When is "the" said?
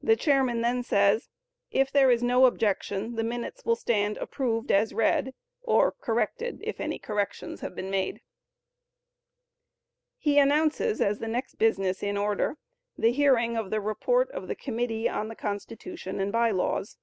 0.00-0.14, 3.16-3.24, 11.18-11.26, 12.96-13.10, 13.70-13.80, 14.46-14.54, 15.26-15.34